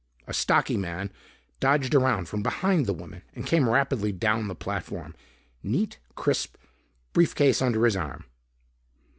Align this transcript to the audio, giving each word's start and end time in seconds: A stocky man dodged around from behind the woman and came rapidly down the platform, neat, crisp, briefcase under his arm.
A 0.25 0.33
stocky 0.33 0.77
man 0.77 1.11
dodged 1.59 1.93
around 1.93 2.27
from 2.27 2.41
behind 2.41 2.87
the 2.87 2.91
woman 2.93 3.21
and 3.35 3.45
came 3.45 3.69
rapidly 3.69 4.11
down 4.11 4.47
the 4.47 4.55
platform, 4.55 5.13
neat, 5.61 5.99
crisp, 6.15 6.55
briefcase 7.13 7.61
under 7.61 7.85
his 7.85 7.95
arm. 7.95 8.25